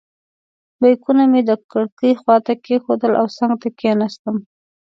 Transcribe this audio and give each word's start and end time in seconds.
بیکونه 0.81 1.23
مې 1.31 1.41
د 1.49 1.51
کړکۍ 1.71 2.11
خواته 2.21 2.53
کېښودل 2.65 3.13
او 3.21 3.25
څنګ 3.37 3.53
ته 3.61 3.69
کېناستم. 3.79 4.35